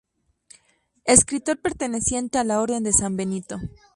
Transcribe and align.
Escritor 1.05 1.59
perteneciente 1.61 2.39
a 2.39 2.43
la 2.43 2.59
orden 2.59 2.81
de 2.81 2.91
San 2.91 3.15
Benito. 3.17 3.59